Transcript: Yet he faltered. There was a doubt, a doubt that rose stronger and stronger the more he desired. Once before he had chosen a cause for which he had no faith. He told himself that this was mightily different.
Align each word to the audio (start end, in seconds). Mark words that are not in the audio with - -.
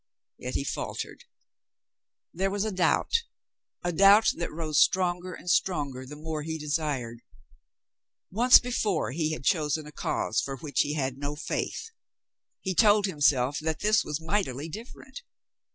Yet 0.39 0.55
he 0.55 0.63
faltered. 0.63 1.25
There 2.33 2.49
was 2.49 2.63
a 2.65 2.71
doubt, 2.71 3.17
a 3.83 3.91
doubt 3.91 4.31
that 4.37 4.51
rose 4.51 4.79
stronger 4.81 5.35
and 5.35 5.47
stronger 5.47 6.07
the 6.07 6.15
more 6.15 6.41
he 6.41 6.57
desired. 6.57 7.21
Once 8.31 8.57
before 8.57 9.11
he 9.11 9.31
had 9.33 9.45
chosen 9.45 9.85
a 9.85 9.91
cause 9.91 10.41
for 10.41 10.57
which 10.57 10.79
he 10.81 10.95
had 10.95 11.19
no 11.19 11.35
faith. 11.35 11.91
He 12.61 12.73
told 12.73 13.05
himself 13.05 13.59
that 13.59 13.81
this 13.81 14.03
was 14.03 14.19
mightily 14.19 14.69
different. 14.69 15.21